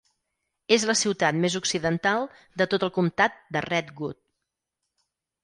[0.77, 2.25] És la ciutat més occidental
[2.63, 4.21] de tot el comtat de Redwood.